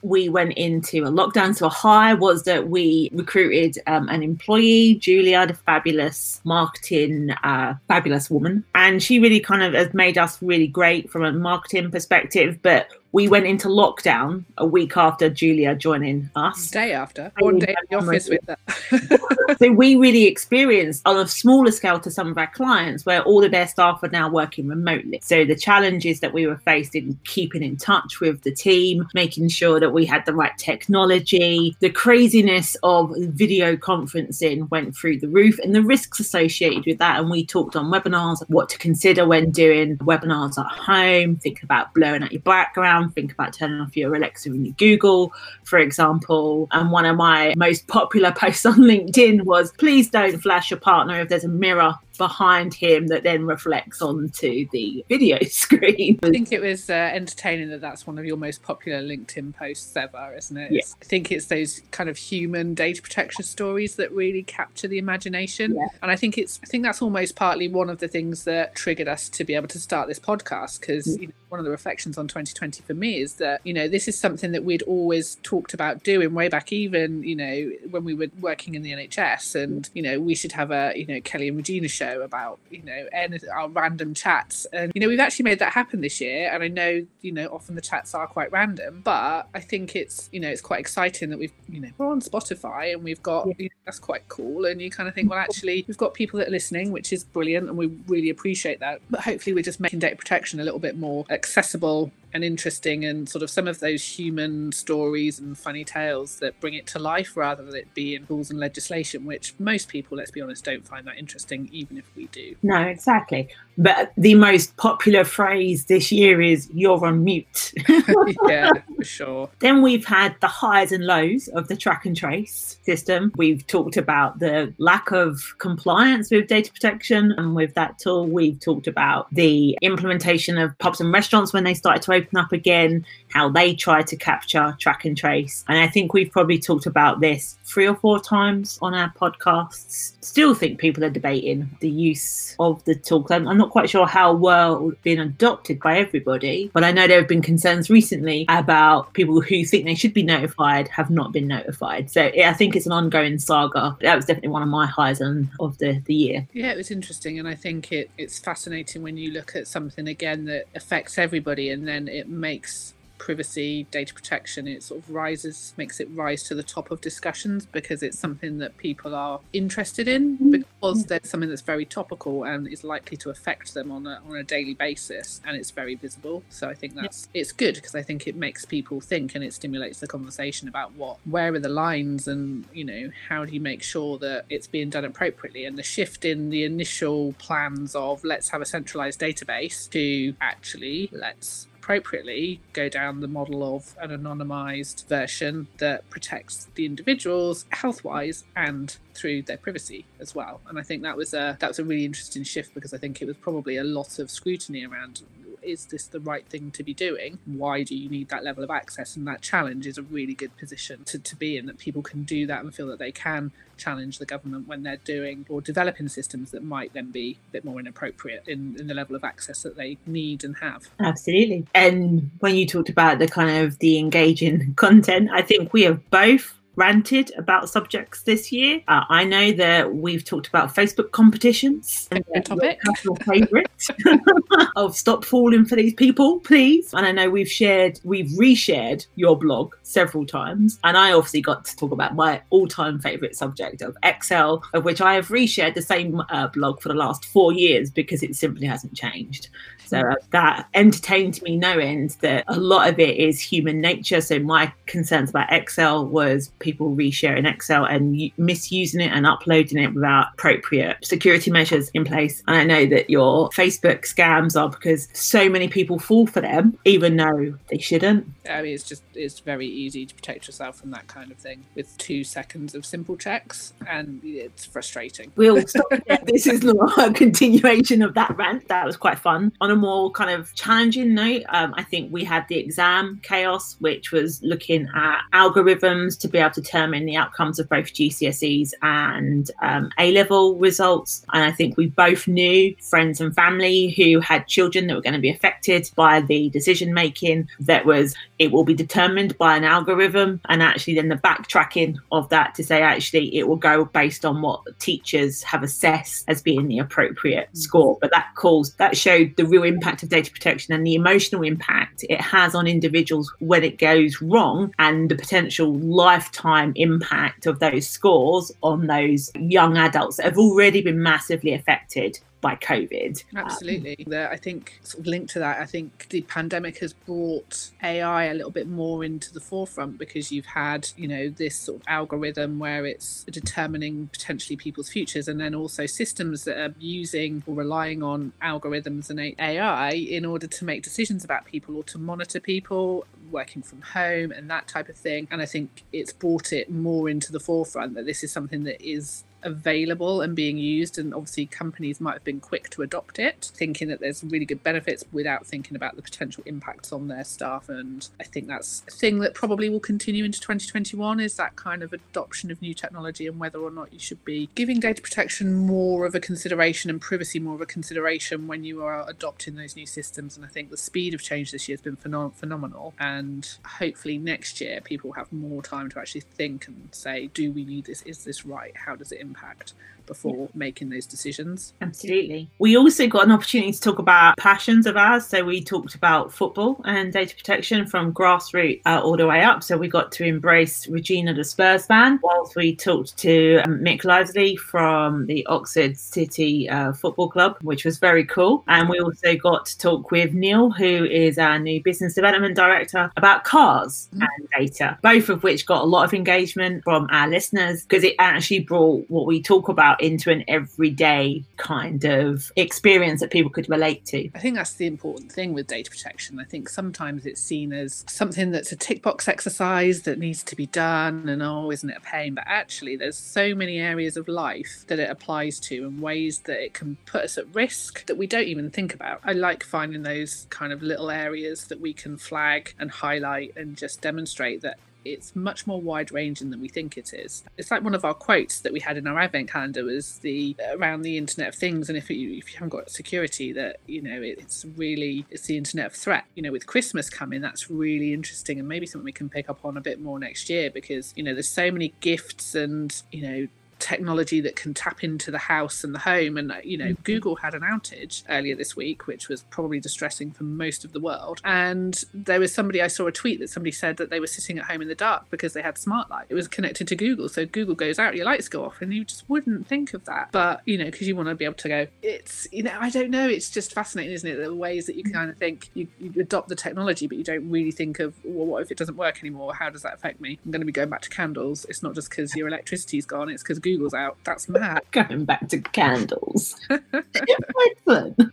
we 0.02 0.30
went 0.30 0.54
into 0.54 1.04
a 1.04 1.12
lockdown 1.12 1.56
so 1.56 1.68
a 1.68 1.70
high 1.70 2.14
was 2.14 2.44
that 2.44 2.70
we 2.70 3.10
recruited 3.14 3.78
um, 3.88 4.08
an 4.10 4.24
employee 4.24 4.82
Julia, 4.96 5.46
the 5.48 5.54
fabulous 5.54 6.42
marketing, 6.44 7.32
uh, 7.44 7.76
fabulous 7.88 8.30
woman. 8.30 8.64
And 8.76 9.02
she 9.02 9.20
really 9.20 9.40
kind 9.40 9.64
of 9.64 9.74
has 9.74 9.94
made 9.94 10.18
us 10.18 10.42
really 10.42 10.68
great 10.68 11.10
from 11.10 11.24
a 11.24 11.32
marketing 11.32 11.92
perspective. 11.92 12.60
But 12.62 12.88
we 13.14 13.28
went 13.28 13.46
into 13.46 13.68
lockdown 13.68 14.44
a 14.58 14.66
week 14.66 14.96
after 14.96 15.30
Julia 15.30 15.76
joining 15.76 16.30
us. 16.36 16.70
Day 16.70 16.94
after, 16.94 17.32
one 17.40 17.60
day 17.60 17.76
in 17.78 17.88
the 17.90 17.98
office 17.98 18.30
with 18.30 18.42
her. 18.48 19.56
so 19.60 19.72
we 19.72 19.96
really 19.96 20.26
experienced 20.26 21.02
on 21.06 21.18
a 21.18 21.28
smaller 21.28 21.72
scale 21.72 22.00
to 22.00 22.12
some 22.12 22.32
of 22.32 22.38
our 22.38 22.48
clients 22.48 23.06
where 23.06 23.22
all 23.24 23.44
of 23.44 23.52
their 23.52 23.68
staff 23.68 24.02
are 24.04 24.10
now 24.10 24.30
working 24.30 24.68
remotely. 24.68 25.20
So 25.24 25.44
the 25.44 25.56
challenges 25.56 26.22
that 26.22 26.34
we 26.34 26.48
were 26.48 26.58
faced 26.58 26.96
in 26.96 27.20
keeping 27.26 27.64
in 27.64 27.76
touch 27.78 28.20
with 28.22 28.42
the 28.44 28.52
team, 28.52 29.08
making 29.14 29.50
sure 29.50 29.80
that 29.80 29.92
we 29.92 30.06
had 30.06 30.26
the 30.26 30.34
right 30.34 30.58
technology, 30.58 31.76
the 31.80 31.90
craziness 31.90 32.78
of 32.84 33.14
video 33.18 33.76
conferencing 33.76 34.70
went 34.72 34.96
through 34.96 35.20
the 35.20 35.28
roof 35.28 35.60
and 35.60 35.76
the 35.76 35.84
risks 35.84 36.20
associated 36.20 36.86
with 36.86 37.00
that. 37.00 37.20
And 37.20 37.30
we 37.30 37.46
talked 37.46 37.76
on 37.76 37.92
webinars 37.92 38.44
what 38.50 38.70
to 38.70 38.78
consider 38.78 39.28
when 39.28 39.52
doing 39.52 39.98
webinars 39.98 40.58
at 40.58 40.72
home, 40.72 41.36
think 41.38 41.62
about 41.64 41.94
blowing 41.94 42.24
out 42.24 42.32
your 42.32 42.42
background 42.42 43.01
think 43.10 43.32
about 43.32 43.54
turning 43.54 43.82
off 43.82 43.98
your 43.98 44.14
Alexa 44.16 44.50
and 44.50 44.66
your 44.66 44.76
Google, 44.76 45.34
for 45.64 45.80
example. 45.80 46.68
And 46.72 46.92
one 46.92 47.06
of 47.06 47.18
my 47.18 47.54
most 47.58 47.88
popular 47.88 48.32
posts 48.32 48.66
on 48.68 48.76
LinkedIn 48.80 49.44
was 49.44 49.72
please 49.74 50.10
don't 50.10 50.40
flash 50.40 50.72
your 50.72 50.80
partner 50.80 51.20
if 51.22 51.30
there's 51.30 51.44
a 51.44 51.50
mirror 51.50 51.96
behind 52.22 52.72
him 52.72 53.08
that 53.08 53.24
then 53.24 53.48
reflects 53.48 54.00
onto 54.00 54.70
the 54.70 55.04
video 55.10 55.40
screen. 55.50 56.20
I 56.22 56.30
think 56.30 56.52
it 56.52 56.62
was 56.62 56.88
uh, 56.88 56.94
entertaining 56.94 57.70
that 57.70 57.82
that's 57.82 58.06
one 58.06 58.20
of 58.20 58.26
your 58.26 58.38
most 58.38 58.62
popular 58.62 59.02
LinkedIn 59.02 59.56
posts 59.56 59.98
ever, 59.98 60.36
isn't 60.38 60.56
it? 60.56 60.72
Yeah. 60.72 60.82
I 61.02 61.06
think 61.06 61.32
it's 61.32 61.48
those 61.48 61.82
kind 61.90 62.12
of 62.12 62.18
human 62.18 62.76
data 62.76 63.02
protection 63.02 63.44
stories 63.44 63.96
that 63.96 64.12
really 64.12 64.44
capture 64.44 64.88
the 64.88 65.00
imagination. 65.00 65.74
Yeah. 65.76 65.88
And 66.04 66.12
I 66.12 66.16
think 66.16 66.38
it's 66.38 66.60
I 66.64 66.68
think 66.68 66.84
that's 66.84 67.02
almost 67.02 67.36
partly 67.36 67.68
one 67.68 67.90
of 67.90 67.98
the 67.98 68.08
things 68.08 68.44
that 68.44 68.76
triggered 68.76 69.08
us 69.08 69.28
to 69.30 69.44
be 69.44 69.56
able 69.56 69.70
to 69.70 69.80
start 69.80 70.08
this 70.08 70.20
podcast 70.20 70.80
because 70.80 71.08
mm. 71.08 71.22
you 71.22 71.28
know, 71.28 71.34
one 71.50 71.60
of 71.60 71.66
the 71.66 71.72
reflections 71.72 72.20
on 72.20 72.28
2020 72.28 72.84
for 72.84 72.94
me 72.94 73.20
is 73.20 73.36
that 73.36 73.62
you 73.66 73.74
know 73.74 73.88
this 73.88 74.08
is 74.08 74.18
something 74.18 74.52
that 74.52 74.64
we'd 74.64 74.84
always 74.84 75.36
talked 75.44 75.74
about 75.74 76.04
doing 76.04 76.34
way 76.34 76.48
back 76.48 76.72
even 76.72 77.24
you 77.24 77.36
know 77.36 77.72
when 77.90 78.04
we 78.04 78.14
were 78.14 78.28
working 78.40 78.76
in 78.76 78.84
the 78.84 78.92
NHS 78.92 79.62
and 79.62 79.90
you 79.94 80.02
know 80.02 80.20
we 80.20 80.36
should 80.36 80.54
have 80.54 80.72
a 80.72 80.94
you 80.96 81.06
know 81.06 81.20
Kellie 81.22 81.50
and 81.50 81.58
Regina 81.58 81.88
show 81.88 82.11
about 82.20 82.60
you 82.70 82.84
know 82.84 83.08
our 83.54 83.70
random 83.70 84.14
chats. 84.14 84.66
And 84.74 84.92
you 84.96 85.02
know 85.02 85.08
we've 85.08 85.20
actually 85.20 85.44
made 85.44 85.60
that 85.60 85.74
happen 85.74 86.02
this 86.02 86.20
year. 86.20 86.50
And 86.52 86.64
i 86.64 86.68
know 86.68 87.06
you 87.22 87.32
know 87.32 87.48
often 87.48 87.76
the 87.76 87.82
chats 87.82 88.14
are 88.14 88.28
quite 88.28 88.52
random 88.52 89.02
but 89.04 89.48
i 89.54 89.60
think 89.60 89.96
it's 89.96 90.30
you 90.32 90.40
know 90.40 90.50
it's 90.50 90.62
quite 90.62 90.80
exciting 90.80 91.30
that 91.30 91.40
we've 91.40 91.54
you 91.70 91.80
know 91.80 91.90
we're 91.98 92.08
on 92.08 92.22
spotify 92.22 92.94
and 92.94 93.04
we've 93.04 93.22
got 93.24 93.48
yeah. 93.48 93.54
you 93.58 93.66
know, 93.66 93.76
that's 93.86 94.00
quite 94.00 94.28
cool. 94.28 94.66
And 94.66 94.82
you 94.82 94.92
kind 94.92 95.10
of 95.10 95.16
think 95.16 95.30
well 95.30 95.40
actually 95.40 95.86
we've 95.88 95.98
got 95.98 96.14
people 96.14 96.40
that 96.40 96.48
are 96.48 96.52
listening 96.52 96.92
which 96.92 97.12
is 97.14 97.24
brilliant. 97.24 97.68
And 97.70 97.78
we 97.78 97.88
really 98.08 98.30
appreciate 98.30 98.80
that. 98.80 99.02
But 99.10 99.22
hopefully 99.22 99.54
we're 99.54 99.64
just 99.64 99.80
making 99.80 100.00
data 100.00 100.16
protection 100.16 100.60
a 100.60 100.64
little 100.64 100.80
bit 100.80 100.98
more 100.98 101.26
accessible 101.30 102.12
and 102.34 102.44
interesting 102.44 103.06
and 103.06 103.28
sort 103.28 103.44
of 103.44 103.50
some 103.50 103.68
of 103.68 103.80
those 103.80 104.04
human 104.04 104.72
stories 104.72 105.40
and 105.40 105.58
funny 105.58 105.84
tales 105.84 106.40
that 106.40 106.60
bring 106.60 106.74
it 106.74 106.88
to 106.88 107.00
life 107.00 107.36
rather 107.36 107.64
than 107.64 107.76
it 107.76 107.94
being 107.94 108.26
rules 108.30 108.50
and 108.50 108.60
legislation, 108.60 109.26
which 109.26 109.54
most 109.60 109.88
people, 109.88 110.18
let's 110.18 110.32
be 110.32 110.42
honest, 110.42 110.64
don't 110.64 110.88
find 110.88 111.06
that 111.08 111.18
interesting, 111.18 111.70
even 111.72 111.98
if 111.98 112.06
we 112.16 112.28
do. 112.28 112.56
No, 112.64 112.82
exactly. 112.82 113.50
But 113.78 114.14
the 114.18 114.36
most 114.36 114.76
popular 114.78 115.24
phrase 115.24 115.86
this 115.86 116.12
year 116.12 116.42
is 116.42 116.70
you're 116.74 117.04
on 117.06 117.24
mute. 117.24 117.74
yeah, 118.48 118.72
for 118.96 119.04
sure. 119.04 119.50
Then 119.60 119.82
we've 119.82 120.06
had 120.06 120.36
the 120.42 120.48
highs 120.48 120.92
and 120.92 121.06
lows 121.06 121.48
of 121.50 121.68
the 121.68 121.76
track 121.76 122.06
and 122.06 122.16
trace 122.16 122.78
system. 122.84 123.32
We've 123.38 123.66
talked 123.66 123.98
about 123.98 124.40
the 124.40 124.74
lack 124.78 125.12
of 125.12 125.56
compliance 125.58 126.30
with 126.32 126.48
data 126.48 126.72
protection 126.72 127.34
and 127.38 127.56
with 127.56 127.74
that 127.76 128.00
tool. 128.00 128.28
We've 128.28 128.60
talked 128.60 128.88
about 128.88 129.34
the 129.34 129.78
implementation 129.82 130.58
of 130.58 130.78
pubs 130.78 131.02
and 131.02 131.12
restaurants 131.12 131.54
when 131.54 131.64
they 131.64 131.74
started 131.74 132.04
to 132.04 132.12
open 132.22 132.38
up 132.38 132.52
again, 132.52 133.06
how 133.34 133.50
they 133.50 133.74
try 133.74 134.02
to 134.04 134.16
capture 134.16 134.76
track 134.80 135.06
and 135.06 135.18
trace. 135.18 135.64
And 135.68 135.78
I 135.78 135.88
think 135.88 136.14
we've 136.14 136.32
probably 136.32 136.60
talked 136.60 136.86
about 136.86 137.22
this 137.22 137.58
three 137.64 137.88
or 137.88 137.96
four 137.96 138.20
times 138.20 138.78
on 138.82 138.94
our 138.94 139.12
podcasts. 139.14 140.14
Still 140.22 140.54
think 140.54 140.80
people 140.80 141.04
are 141.04 141.10
debating 141.10 141.70
the 141.80 141.90
use 141.90 142.56
of 142.60 142.84
the 142.86 142.96
tool. 142.96 143.26
I'm, 143.30 143.48
I'm 143.48 143.58
not 143.58 143.70
quite 143.70 143.90
sure 143.90 144.06
how 144.06 144.34
well 144.34 144.90
it's 144.90 145.02
been 145.02 145.20
adopted 145.20 145.80
by 145.80 145.98
everybody, 146.00 146.70
but 146.74 146.84
I 146.84 146.92
know 146.92 147.08
there 147.08 147.20
have 147.20 147.28
been 147.28 147.42
concerns 147.42 147.90
recently 147.90 148.46
about 148.50 149.14
people 149.14 149.42
who 149.42 149.66
think 149.66 149.86
they 149.86 149.96
should 149.96 150.14
be 150.14 150.24
notified 150.24 150.88
have 150.90 151.10
not 151.10 151.32
been 151.32 151.48
notified. 151.48 152.12
So 152.12 152.24
I 152.24 152.54
think 152.54 152.76
it's 152.76 152.86
an 152.86 152.92
ongoing 152.92 153.40
saga. 153.40 153.98
That 154.02 154.16
was 154.16 154.26
definitely 154.26 154.50
one 154.50 154.64
of 154.64 154.70
my 154.70 154.86
highs 154.86 155.22
of 155.22 155.78
the, 155.78 156.02
the 156.06 156.14
year. 156.14 156.48
Yeah, 156.54 156.72
it 156.72 156.78
was 156.78 156.92
interesting. 156.92 157.40
And 157.40 157.48
I 157.48 157.56
think 157.56 157.92
it, 157.92 158.10
it's 158.18 158.40
fascinating 158.40 159.04
when 159.04 159.18
you 159.18 159.32
look 159.32 159.56
at 159.56 159.68
something 159.68 160.08
again 160.08 160.46
that 160.46 160.66
affects 160.76 161.18
everybody 161.18 161.70
and 161.70 161.88
then 161.88 162.08
it 162.08 162.28
makes 162.28 162.94
privacy, 163.22 163.86
data 163.92 164.12
protection, 164.16 164.68
it 164.68 164.82
sort 164.82 165.00
of 165.00 165.10
rises, 165.12 165.76
makes 165.78 166.00
it 166.00 166.10
rise 166.16 166.42
to 166.42 166.56
the 166.56 166.64
top 166.64 166.90
of 166.90 167.00
discussions 167.02 167.68
because 167.68 168.02
it's 168.02 168.18
something 168.18 168.58
that 168.58 168.76
people 168.78 169.14
are 169.14 169.40
interested 169.54 170.08
in 170.08 170.38
mm-hmm. 170.38 170.52
because 170.52 171.06
there's 171.06 171.30
something 171.30 171.48
that's 171.48 171.62
very 171.62 171.86
topical 171.86 172.44
and 172.44 172.68
is 172.68 172.84
likely 172.84 173.16
to 173.16 173.30
affect 173.30 173.76
them 173.76 173.92
on 173.92 174.08
a, 174.08 174.20
on 174.28 174.38
a 174.38 174.44
daily 174.44 174.74
basis 174.74 175.40
and 175.46 175.56
it's 175.56 175.70
very 175.70 175.94
visible. 175.94 176.42
So 176.50 176.68
I 176.68 176.74
think 176.74 176.96
that's 176.96 177.30
it's 177.32 177.52
good 177.52 177.76
because 177.76 177.94
I 177.94 178.02
think 178.02 178.26
it 178.26 178.36
makes 178.36 178.66
people 178.66 179.00
think 179.00 179.36
and 179.36 179.44
it 179.44 179.54
stimulates 179.54 180.00
the 180.00 180.08
conversation 180.08 180.68
about 180.68 180.92
what 180.94 181.18
where 181.26 181.54
are 181.54 181.60
the 181.60 181.70
lines 181.70 182.28
and 182.28 182.66
you 182.74 182.84
know 182.84 183.12
how 183.30 183.46
do 183.46 183.54
you 183.54 183.62
make 183.62 183.84
sure 183.84 184.18
that 184.18 184.46
it's 184.50 184.66
being 184.66 184.90
done 184.90 185.06
appropriately 185.06 185.66
and 185.66 185.78
the 185.78 185.84
shift 185.84 186.26
in 186.26 186.50
the 186.50 186.64
initial 186.64 187.34
plans 187.34 187.94
of 187.94 188.24
let's 188.24 188.50
have 188.50 188.62
a 188.62 188.66
centralized 188.66 189.20
database 189.20 189.88
to 189.92 190.34
actually 190.42 191.08
let's 191.12 191.68
appropriately 191.82 192.60
go 192.74 192.88
down 192.88 193.22
the 193.22 193.28
model 193.28 193.76
of 193.76 193.96
an 194.00 194.12
anonymized 194.12 195.08
version 195.08 195.68
that 195.80 196.08
protects 196.12 196.68
the 196.76 196.86
individuals 196.86 197.66
health 197.70 198.04
wise 198.04 198.44
and 198.56 198.98
through 199.16 199.42
their 199.42 199.58
privacy 199.58 200.06
as 200.20 200.36
well. 200.36 200.62
And 200.68 200.78
i 200.78 200.84
think 200.84 201.02
that 201.04 201.18
was 201.18 201.34
a 201.34 201.58
that 201.60 201.68
was 201.68 201.80
a 201.80 201.84
really 201.84 202.06
interesting 202.06 202.44
shift 202.44 202.74
because 202.74 202.94
i 202.94 202.98
think 202.98 203.22
it 203.22 203.26
was 203.26 203.38
probably 203.38 203.78
a 203.78 203.84
lot 203.84 204.20
of 204.20 204.30
scrutiny 204.30 204.86
around 204.86 205.22
is 205.62 205.86
this 205.86 206.08
the 206.08 206.20
right 206.20 206.46
thing 206.48 206.72
to 206.72 206.84
be 206.84 206.94
doing? 206.94 207.40
Why 207.46 207.84
do 207.84 207.96
you 207.96 208.10
need 208.10 208.30
that 208.30 208.44
level 208.44 208.64
of 208.64 208.70
access? 208.70 209.16
And 209.16 209.28
that 209.28 209.42
challenge 209.42 209.88
is 209.88 209.98
a 209.98 210.04
really 210.04 210.34
good 210.34 210.56
position 210.58 211.04
to, 211.06 211.20
to 211.20 211.36
be 211.36 211.58
in, 211.58 211.66
that 211.68 211.78
people 211.78 212.02
can 212.02 212.24
do 212.24 212.46
that 212.48 212.64
and 212.64 212.74
feel 212.74 212.88
that 212.88 213.00
they 213.00 213.12
can 213.12 213.52
challenge 213.78 214.20
the 214.20 214.26
government 214.26 214.68
when 214.68 214.84
they're 214.84 214.98
doing 214.98 215.46
or 215.50 215.60
developing 215.62 216.08
systems 216.08 216.52
that 216.52 216.64
might 216.64 216.94
then 216.94 217.12
be 217.12 217.38
a 217.50 217.52
bit 217.52 217.66
more 217.66 217.80
inappropriate 217.80 218.44
in, 218.48 218.76
in 218.80 218.88
the 218.88 218.94
level 218.94 219.16
of 219.16 219.24
access 219.24 219.64
that 219.64 219.76
they 219.76 219.98
need 220.06 220.44
and 220.44 220.58
have. 220.58 220.90
Absolutely. 221.00 221.66
And 221.74 222.30
when 222.40 222.56
you 222.56 222.68
talked 222.68 222.90
about 222.90 223.20
the 223.20 223.28
kind 223.28 223.66
of 223.66 223.80
the 223.80 223.98
engaging 223.98 224.74
content, 224.76 225.30
I 225.32 225.42
think 225.42 225.74
we 225.74 225.84
have 225.84 226.10
both 226.10 226.61
ranted 226.82 227.32
about 227.38 227.70
subjects 227.70 228.24
this 228.24 228.52
year. 228.52 228.82
Uh, 228.88 229.04
I 229.08 229.24
know 229.24 229.52
that 229.52 229.94
we've 229.94 230.26
talked 230.26 230.48
about 230.48 230.74
Facebook 230.74 231.12
competitions. 231.12 232.10
And 232.10 232.26
topic. 232.44 232.80
Your 233.04 233.16
favourite 233.18 233.70
of 234.76 234.96
stop 234.98 235.24
falling 235.24 235.64
for 235.66 235.76
these 235.76 235.94
people, 235.94 236.40
please. 236.40 236.92
And 236.96 237.06
I 237.06 237.12
know 237.12 237.30
we've 237.30 237.48
shared, 237.48 238.00
we've 238.04 238.32
reshared 238.32 239.06
your 239.14 239.38
blog 239.38 239.76
several 239.84 240.26
times. 240.26 240.80
And 240.84 240.98
I 240.98 241.14
obviously 241.14 241.42
got 241.42 241.66
to 241.66 241.76
talk 241.76 241.92
about 241.92 242.16
my 242.16 242.42
all-time 242.50 243.00
favourite 243.00 243.36
subject 243.36 243.84
of 243.84 243.96
Excel, 244.02 244.64
of 244.74 244.84
which 244.84 245.02
I 245.02 245.14
have 245.14 245.28
reshared 245.28 245.76
the 245.76 245.84
same 245.84 246.20
uh, 246.30 246.48
blog 246.48 246.82
for 246.82 246.90
the 246.90 246.96
last 246.96 247.26
four 247.26 247.54
years 247.54 247.92
because 247.92 248.24
it 248.24 248.36
simply 248.36 248.66
hasn't 248.66 248.96
changed. 248.96 249.50
So 249.92 250.00
uh, 250.00 250.16
that 250.30 250.70
entertained 250.74 251.42
me 251.42 251.58
no 251.58 251.78
end 251.78 252.12
that 252.22 252.46
a 252.48 252.58
lot 252.58 252.88
of 252.88 252.98
it 252.98 253.18
is 253.18 253.42
human 253.42 253.82
nature. 253.82 254.22
So 254.22 254.40
my 254.40 254.72
concerns 254.86 255.32
about 255.32 255.52
Excel 255.52 256.08
was 256.08 256.50
people 256.60 256.71
resharing 256.80 257.52
Excel 257.52 257.86
and 257.86 258.32
misusing 258.38 259.02
it 259.02 259.12
and 259.12 259.26
uploading 259.26 259.78
it 259.78 259.94
without 259.94 260.28
appropriate 260.34 260.98
security 261.04 261.52
measures 261.52 261.90
in 261.94 262.06
place. 262.06 262.44
And 262.48 262.56
I 262.56 262.64
know 262.64 262.86
that 262.88 263.10
your 263.10 263.50
Facebook 263.50 264.02
scams 264.02 264.60
are 264.60 264.70
because 264.70 265.08
so 265.14 265.50
many 265.50 265.68
people 265.68 266.00
fall 266.00 266.28
for 266.28 266.42
them, 266.42 266.78
even 266.86 267.18
though 267.18 267.58
they 267.70 267.78
shouldn't. 267.78 268.28
I 268.50 268.62
mean, 268.62 268.74
it's 268.74 268.84
just 268.84 269.04
it's 269.14 269.40
very 269.40 269.68
easy 269.68 270.06
to 270.06 270.16
protect 270.16 270.48
yourself 270.48 270.78
from 270.78 270.92
that 270.92 271.08
kind 271.08 271.32
of 271.32 271.38
thing 271.38 271.66
with 271.76 271.96
two 271.98 272.24
seconds 272.24 272.76
of 272.76 272.86
simple 272.86 273.18
checks, 273.18 273.74
and 273.88 274.22
it's 274.24 274.66
frustrating. 274.66 275.32
We'll 275.36 275.66
stop. 275.68 275.86
this 276.26 276.48
is 276.48 276.64
not 276.64 276.98
a 276.98 277.12
continuation 277.14 278.02
of 278.02 278.14
that 278.16 278.36
rant. 278.38 278.68
That 278.68 278.86
was 278.86 278.98
quite 278.98 279.20
fun. 279.20 279.52
On 279.62 279.72
a 279.72 279.76
more 279.76 280.12
kind 280.12 280.32
of 280.32 280.54
challenging 280.56 281.14
note, 281.14 281.44
um, 281.50 281.74
I 281.78 281.84
think 281.84 282.12
we 282.12 282.24
had 282.24 282.48
the 282.48 282.58
exam 282.58 283.20
chaos, 283.24 283.76
which 283.80 284.12
was 284.12 284.42
looking 284.44 284.88
at 284.96 285.22
algorithms 285.34 286.20
to 286.20 286.28
be 286.28 286.38
able 286.38 286.51
to 286.54 286.62
determine 286.62 287.06
the 287.06 287.16
outcomes 287.16 287.60
of 287.60 287.70
both 287.70 287.94
GCSEs 287.94 288.72
and 288.82 289.50
um, 289.62 289.92
A 289.98 290.12
level 290.12 290.56
results. 290.56 291.26
And 291.34 291.44
I 291.44 291.52
think 291.52 291.78
we 291.78 291.88
both 291.88 292.28
knew 292.28 292.76
friends 292.82 293.22
and 293.22 293.34
family 293.36 293.90
who 293.92 294.20
had 294.20 294.48
children 294.48 294.88
that 294.88 294.96
were 294.96 295.02
going 295.02 295.14
to 295.14 295.20
be 295.20 295.30
affected 295.30 295.90
by 295.96 296.22
the 296.22 296.50
decision 296.50 296.94
making 296.94 297.50
that 297.60 297.86
was 297.86 298.16
it 298.42 298.52
will 298.52 298.64
be 298.64 298.74
determined 298.74 299.38
by 299.38 299.56
an 299.56 299.64
algorithm 299.64 300.42
and 300.50 300.64
actually 300.64 300.96
then 300.96 301.10
the 301.10 301.16
backtracking 301.16 301.96
of 302.12 302.28
that 302.30 302.56
to 302.56 302.64
say 302.64 302.82
actually 302.82 303.38
it 303.38 303.48
will 303.48 303.56
go 303.56 303.86
based 303.86 304.26
on 304.26 304.42
what 304.42 304.62
teachers 304.80 305.44
have 305.44 305.62
assessed 305.62 306.26
as 306.28 306.42
being 306.42 306.68
the 306.68 306.80
appropriate 306.80 307.48
mm. 307.54 307.58
score 307.58 308.00
but 308.02 308.10
that 308.10 308.28
calls 308.36 308.74
that 308.74 308.98
showed 308.98 309.32
the 309.38 309.46
real 309.46 309.62
impact 309.62 310.02
of 310.02 310.10
data 310.10 310.32
protection 310.32 310.74
and 310.74 310.88
the 310.88 310.96
emotional 310.96 311.44
impact 311.44 312.04
it 312.10 312.20
has 312.20 312.56
on 312.56 312.66
individuals 312.66 313.32
when 313.38 313.64
it 313.64 313.78
goes 313.78 314.20
wrong 314.24 314.74
and 314.80 315.12
the 315.12 315.16
potential 315.16 315.76
lifetime 315.76 316.74
impact 316.76 317.46
of 317.46 317.60
those 317.60 317.88
scores 317.88 318.52
on 318.64 318.88
those 318.88 319.30
young 319.36 319.78
adults 319.78 320.18
that 320.18 320.26
have 320.26 320.40
already 320.40 320.82
been 320.82 321.04
massively 321.04 321.54
affected 321.54 322.20
by 322.42 322.56
COVID. 322.56 323.24
Absolutely. 323.36 324.06
Um, 324.08 324.28
I 324.32 324.36
think 324.36 324.80
sort 324.84 325.02
of 325.02 325.08
linked 325.08 325.32
to 325.34 325.40
that, 325.40 325.60
I 325.60 325.66
think 325.66 326.08
the 326.10 326.22
pandemic 326.24 326.80
has 326.80 326.92
brought 326.92 327.70
AI 327.84 328.26
a 328.26 328.34
little 328.34 328.52
bit 328.52 328.68
more 328.68 329.04
into 329.04 329.32
the 329.32 329.40
forefront 329.40 330.00
because 330.00 330.32
you've 330.32 330.48
had, 330.48 330.90
you 330.98 331.08
know, 331.08 331.30
this 331.30 331.56
sort 331.56 331.82
of 331.82 331.88
algorithm 331.88 332.60
where 332.60 332.86
it's 332.86 333.24
determining 333.26 334.10
potentially 334.12 334.58
people's 334.58 334.90
futures 334.90 335.28
and 335.28 335.40
then 335.40 335.54
also 335.54 335.86
systems 335.86 336.44
that 336.44 336.58
are 336.58 336.74
using 336.80 337.44
or 337.46 337.54
relying 337.54 338.02
on 338.02 338.34
algorithms 338.42 339.10
and 339.10 339.20
AI 339.40 339.92
in 339.92 340.26
order 340.26 340.48
to 340.48 340.66
make 340.66 340.82
decisions 340.82 341.24
about 341.24 341.46
people 341.46 341.78
or 341.78 341.84
to 341.84 342.00
monitor 342.00 342.40
people 342.40 343.06
working 343.30 343.62
from 343.62 343.82
home 343.82 344.32
and 344.32 344.50
that 344.50 344.68
type 344.68 344.90
of 344.90 344.96
thing. 344.96 345.28
And 345.30 345.42
I 345.42 345.46
think 345.46 345.84
it's 345.94 346.12
brought 346.12 346.52
it 346.52 346.72
more 346.72 347.08
into 347.08 347.32
the 347.32 347.40
forefront 347.40 347.94
that 347.94 348.06
this 348.06 348.24
is 348.24 348.32
something 348.32 348.64
that 348.64 348.82
is 348.82 349.24
available 349.44 350.22
and 350.22 350.36
being 350.36 350.58
used 350.58 350.98
and 350.98 351.14
obviously 351.14 351.46
companies 351.46 352.00
might 352.00 352.14
have 352.14 352.24
been 352.24 352.40
quick 352.40 352.70
to 352.70 352.82
adopt 352.82 353.20
it 353.20 353.52
thinking 353.56 353.88
that 353.88 354.00
there's 354.00 354.24
really 354.24 354.46
good 354.46 354.64
benefits 354.64 355.04
without 355.12 355.46
thinking 355.46 355.76
about 355.76 355.96
the 355.96 356.02
potential 356.02 356.44
impacts 356.46 356.92
on 356.92 357.08
their 357.08 357.24
staff. 357.24 357.70
And 357.70 358.08
i 358.20 358.24
think 358.24 358.48
that's 358.48 358.84
a 358.88 358.92
thing 358.92 359.20
that 359.20 359.34
probably 359.34 359.70
will 359.70 359.80
continue 359.80 360.24
into 360.24 360.40
2021 360.40 361.20
is 361.20 361.36
that 361.36 361.56
kind 361.56 361.84
of 361.84 361.94
adoption 361.94 362.52
of 362.52 362.62
new 362.62 362.74
technology 362.74 363.28
and 363.28 363.40
whether 363.40 363.60
or 363.60 363.72
not 363.72 363.92
you 363.92 364.00
should 364.00 364.24
be 364.26 364.50
giving 364.56 364.80
data 364.80 365.02
protection 365.02 365.54
more 365.54 366.06
of 366.06 366.16
a 366.16 366.20
consideration 366.20 366.90
and 366.90 367.02
privacy 367.02 367.40
more 367.40 367.56
of 367.56 367.62
a 367.62 367.66
consideration 367.66 368.48
when 368.48 368.64
you 368.64 368.84
are 368.84 369.08
adopting 369.10 369.56
those 369.56 369.76
new 369.76 369.86
systems. 369.86 370.38
And 370.38 370.46
i 370.46 370.50
think 370.50 370.70
the 370.70 370.78
speed 370.78 371.14
of 371.14 371.22
change 371.22 371.52
this 371.52 371.68
year 371.68 371.76
has 371.76 371.82
been 371.82 371.98
phenom- 371.98 372.34
phenomenal. 372.34 372.94
And 373.00 373.48
hopefully 373.66 374.18
next 374.18 374.62
year 374.62 374.82
people 374.82 375.10
will 375.10 375.16
have 375.16 375.32
more 375.32 375.62
time 375.62 375.90
to 375.90 376.00
actually 376.00 376.22
think 376.22 376.68
and 376.68 376.90
say 376.92 377.28
do 377.34 377.52
we 377.52 377.66
need 377.66 377.86
this? 377.86 378.02
Is 378.04 378.24
this 378.24 378.46
right? 378.46 378.76
How 378.76 378.96
does 378.96 379.12
it 379.12 379.20
impact 379.20 379.31
impact 379.32 379.74
before 380.12 380.50
making 380.54 380.90
those 380.90 381.06
decisions. 381.06 381.74
Absolutely. 381.80 382.50
We 382.60 382.76
also 382.76 383.08
got 383.08 383.24
an 383.24 383.32
opportunity 383.32 383.72
to 383.72 383.80
talk 383.80 383.98
about 383.98 384.36
passions 384.36 384.86
of 384.86 384.98
ours. 384.98 385.26
So 385.26 385.46
we 385.46 385.64
talked 385.64 385.96
about 385.96 386.34
football 386.34 386.82
and 386.84 387.14
data 387.14 387.34
protection 387.34 387.88
from 387.88 388.14
grassroots 388.14 388.82
uh, 388.86 389.00
all 389.02 389.16
the 389.16 389.26
way 389.26 389.42
up. 389.42 389.64
So 389.64 389.78
we 389.78 389.88
got 389.88 390.12
to 390.14 390.26
embrace 390.26 390.86
Regina 390.90 391.34
the 391.34 391.46
Spurs 391.46 391.86
fan, 391.86 392.20
whilst 392.22 392.58
we 392.58 392.76
talked 392.76 393.16
to 393.20 393.62
um, 393.64 393.80
Mick 393.80 394.02
Livesley 394.02 394.58
from 394.58 395.28
the 395.28 395.46
Oxford 395.46 395.98
City 395.98 396.68
uh, 396.70 396.92
Football 396.92 397.30
Club, 397.30 397.56
which 397.62 397.86
was 397.86 397.98
very 397.98 398.26
cool. 398.26 398.66
And 398.68 398.90
we 398.90 399.00
also 399.00 399.38
got 399.38 399.66
to 399.68 399.78
talk 399.78 400.12
with 400.12 400.34
Neil, 400.34 400.72
who 400.72 401.06
is 401.06 401.38
our 401.38 401.58
new 401.58 401.82
business 401.82 402.16
development 402.16 402.58
director, 402.58 403.10
about 403.16 403.46
cars 403.46 404.10
mm-hmm. 404.14 404.24
and 404.24 404.50
data, 404.60 404.98
both 405.02 405.30
of 405.30 405.42
which 405.44 405.66
got 405.66 405.84
a 405.84 405.86
lot 405.86 406.04
of 406.04 406.14
engagement 406.14 406.84
from 406.84 407.08
our 407.12 407.30
listeners 407.30 407.84
because 407.84 408.04
it 408.04 408.16
actually 408.20 408.60
brought 408.60 409.10
what 409.10 409.26
we 409.26 409.42
talk 409.42 409.70
about 409.70 410.01
into 410.02 410.32
an 410.32 410.44
everyday 410.48 411.44
kind 411.58 412.04
of 412.06 412.52
experience 412.56 413.22
that 413.22 413.32
people 413.32 413.52
could 413.52 413.70
relate 413.70 414.06
to. 414.06 414.30
I 414.36 414.40
think 414.40 414.56
that's 414.56 414.74
the 414.74 414.88
important 414.88 415.32
thing 415.32 415.54
with 415.54 415.68
data 415.68 415.90
protection. 415.90 416.40
I 416.40 416.44
think 416.44 416.70
sometimes 416.70 417.26
it's 417.26 417.42
seen 417.42 417.74
as 417.74 418.04
something 418.08 418.52
that's 418.52 418.72
a 418.72 418.76
tick 418.76 419.02
box 419.02 419.28
exercise 419.28 420.04
that 420.04 420.20
needs 420.20 420.44
to 420.44 420.56
be 420.56 420.66
done 420.68 421.30
and 421.30 421.42
oh, 421.42 421.72
isn't 421.72 421.90
it 421.90 421.98
a 421.98 422.02
pain? 422.02 422.36
But 422.36 422.46
actually, 422.48 422.96
there's 422.96 423.18
so 423.18 423.56
many 423.56 423.80
areas 423.80 424.18
of 424.18 424.28
life 424.28 424.86
that 424.88 425.00
it 425.00 425.10
applies 425.10 425.60
to 425.62 425.86
and 425.86 426.02
ways 426.02 426.40
that 426.40 426.64
it 426.64 426.74
can 426.74 426.98
put 427.06 427.24
us 427.24 427.38
at 427.38 427.54
risk 427.54 428.06
that 428.08 428.18
we 428.18 428.28
don't 428.28 428.48
even 428.48 428.70
think 428.70 428.94
about. 428.94 429.22
I 429.24 429.34
like 429.34 429.64
finding 429.64 430.04
those 430.04 430.48
kind 430.50 430.74
of 430.74 430.82
little 430.82 431.12
areas 431.12 431.66
that 431.66 431.80
we 431.80 431.94
can 431.94 432.18
flag 432.18 432.74
and 432.80 432.92
highlight 432.92 433.56
and 433.56 433.78
just 433.78 434.02
demonstrate 434.02 434.62
that 434.62 434.78
it's 435.06 435.36
much 435.36 435.68
more 435.68 435.82
wide 435.82 436.12
ranging 436.12 436.50
than 436.50 436.62
we 436.62 436.68
think 436.68 436.98
it 436.98 437.14
is. 437.14 437.44
It's 437.58 437.72
like 437.72 437.84
one 437.84 437.96
of 437.96 438.06
our 438.06 438.14
quotes 438.14 438.60
that 438.62 438.74
we 438.74 438.80
had 438.80 438.98
in 438.98 439.08
our 439.08 439.20
advent 439.20 439.50
calendar 439.50 439.84
was 439.84 440.20
the 440.20 440.56
around 440.72 441.02
the 441.02 441.18
Internet 441.18 441.50
of 441.50 441.56
Things, 441.56 441.90
and 441.90 441.98
if 441.98 442.10
you 442.10 442.38
if 442.38 442.52
you 442.52 442.58
haven't 442.58 442.70
got 442.70 442.90
security, 442.90 443.52
that 443.54 443.78
you 443.88 444.02
know 444.02 444.22
it's 444.22 444.66
really 444.76 445.26
it's 445.30 445.46
the 445.48 445.58
Internet 445.58 445.88
of 445.88 445.94
Threat. 445.94 446.26
You 446.36 446.44
know, 446.44 446.52
with 446.52 446.66
Christmas 446.66 447.10
coming, 447.10 447.42
that's 447.42 447.70
really 447.70 448.14
interesting, 448.14 448.60
and 448.60 448.68
maybe 448.68 448.86
something 448.86 449.06
we 449.06 449.12
can 449.12 449.30
pick 449.30 449.50
up 449.50 449.66
on 449.66 449.78
a 449.78 449.82
bit 449.82 450.00
more 450.00 450.20
next 450.20 450.50
year 450.50 450.70
because 450.70 451.14
you 451.16 451.24
know 451.24 451.34
there's 451.34 451.50
so 451.50 451.72
many 451.72 451.94
gifts 452.00 452.56
and 452.56 453.02
you 453.12 453.22
know 453.22 453.48
technology 453.82 454.40
that 454.42 454.56
can 454.56 454.74
tap 454.74 455.04
into 455.04 455.32
the 455.32 455.38
house 455.38 455.84
and 455.84 455.94
the 455.94 456.00
home. 456.00 456.38
And, 456.38 456.54
you 456.64 456.78
know, 456.78 456.92
Mm-hmm. 456.92 457.04
Google 457.04 457.36
had 457.38 457.54
an 457.54 457.62
outage 457.62 458.24
earlier 458.30 458.56
this 458.56 458.76
week, 458.76 459.08
which 459.08 459.30
was 459.30 459.44
probably 459.44 459.80
distressing 459.80 460.32
for 460.32 460.44
most 460.44 460.86
of 460.86 460.92
the 460.94 461.00
world. 461.00 461.42
And 461.44 462.02
there 462.14 462.40
was 462.40 462.54
somebody, 462.54 462.82
I 462.82 462.88
saw 462.88 463.08
a 463.08 463.12
tweet 463.12 463.40
that 463.40 463.50
somebody 463.50 463.72
said 463.72 463.98
that 463.98 464.10
they 464.10 464.20
were 464.20 464.28
sitting 464.28 464.58
at 464.60 464.66
home 464.66 464.82
in 464.82 464.88
the 464.88 464.96
dark 464.96 465.30
because 465.30 465.54
they 465.54 465.62
had 465.62 465.78
smart 465.78 466.10
light. 466.10 466.28
It 466.30 466.36
was 466.36 466.48
connected 466.48 466.88
to 466.90 466.96
Google. 466.96 467.30
So 467.30 467.46
Google 467.46 467.76
goes 467.76 468.00
out, 468.00 468.16
your 468.16 468.26
lights 468.26 468.50
go 468.50 468.66
off, 468.66 468.82
and 468.82 468.94
you 468.94 469.04
just 469.04 469.30
wouldn't 469.30 469.68
think 469.68 469.94
of 469.94 470.06
that. 470.06 470.30
But, 470.32 470.62
you 470.66 470.78
know, 470.78 470.86
because 470.86 471.08
you 471.08 471.16
want 471.16 471.30
to 471.30 471.36
be 471.36 471.46
able 471.46 471.56
to 471.56 471.68
go, 471.68 471.88
it's, 472.02 472.48
you 472.52 472.64
know, 472.64 472.78
I 472.80 472.90
don't 472.90 473.10
know. 473.10 473.28
It's 473.28 473.50
just 473.50 473.74
fascinating, 473.74 474.14
isn't 474.14 474.30
it? 474.30 474.44
The 474.44 474.54
ways 474.54 474.86
that 474.88 474.96
you 474.96 475.04
kind 475.04 475.30
of 475.30 475.38
think 475.38 475.70
you, 475.74 475.88
you 476.00 476.14
adopt 476.20 476.50
the 476.50 476.56
technology, 476.56 477.08
but 477.08 477.18
you 477.18 477.24
don't 477.24 477.50
really 477.50 477.72
think 477.72 478.00
of, 478.00 478.14
well, 478.24 478.46
what 478.46 478.62
if 478.62 478.72
it 478.72 478.78
doesn't 478.78 478.98
work 478.98 479.20
anymore? 479.22 479.54
How 479.56 479.70
does 479.70 479.82
that 479.84 479.94
affect 479.94 480.22
me? 480.22 480.40
I'm 480.46 480.52
going 480.52 480.62
to 480.62 480.66
be 480.66 480.72
going 480.72 480.90
back 480.90 481.02
to 481.02 481.10
candles. 481.10 481.66
It's 481.66 481.84
not 481.84 481.96
just 481.96 482.10
because 482.10 482.36
your 482.36 482.48
electricity's 482.48 483.06
gone, 483.06 483.30
it's 483.30 483.44
because 483.44 483.60
Google's 483.72 483.94
out. 483.94 484.18
That's 484.24 484.50
mad. 484.50 484.82
Going 484.92 485.26
back 485.26 485.48
to 485.50 485.60
candles. 485.60 486.60